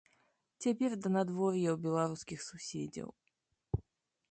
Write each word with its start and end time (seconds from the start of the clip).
Цяпер 0.65 0.91
да 1.03 1.11
надвор'я 1.17 1.69
ў 1.71 1.77
беларускіх 1.85 2.39
суседзяў. 2.49 3.09